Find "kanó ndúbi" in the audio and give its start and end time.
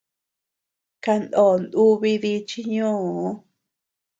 1.03-2.11